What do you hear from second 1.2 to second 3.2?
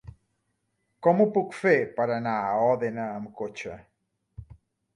ho puc fer per anar a Òdena